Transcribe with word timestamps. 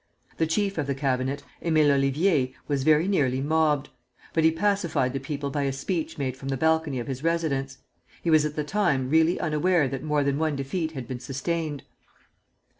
The 0.37 0.47
chief 0.47 0.79
of 0.79 0.87
the 0.87 0.95
cabinet, 0.95 1.43
Émile 1.61 1.93
Ollivier, 1.93 2.55
was 2.67 2.81
very 2.83 3.07
nearly 3.07 3.39
mobbed; 3.39 3.89
but 4.33 4.43
he 4.43 4.49
pacified 4.49 5.13
the 5.13 5.19
people 5.19 5.51
by 5.51 5.61
a 5.61 5.71
speech 5.71 6.17
made 6.17 6.35
from 6.35 6.49
the 6.49 6.57
balcony 6.57 6.97
of 6.99 7.05
his 7.05 7.23
residence. 7.23 7.77
He 8.23 8.31
was 8.31 8.43
at 8.43 8.55
the 8.55 8.63
time 8.63 9.11
really 9.11 9.39
unaware 9.39 9.87
that 9.87 10.01
more 10.01 10.23
than 10.23 10.39
one 10.39 10.55
defeat 10.55 10.93
had 10.93 11.07
been 11.07 11.19
sustained. 11.19 11.83